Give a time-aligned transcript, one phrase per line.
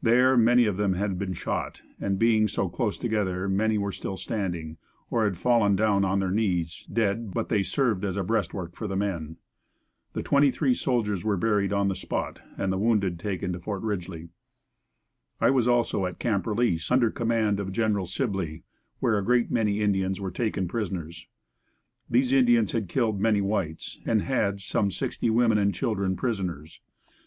[0.00, 4.16] There many of them had been shot, and being so close together many were still
[4.16, 4.78] standing,
[5.10, 8.74] or had fallen down on their knees dead, but they served as a breast work
[8.74, 9.36] for the men.
[10.14, 13.82] The twenty three soldiers were buried on the spot and the wounded taken to Fort
[13.82, 14.30] Ridgely.
[15.42, 17.92] I was also at Camp Release, under command of Gen.
[18.06, 18.62] Sibley,
[19.00, 21.26] where a great many Indians were taken prisoners.
[22.08, 26.80] These Indians had killed many whites, and had some sixty women and children, prisoners.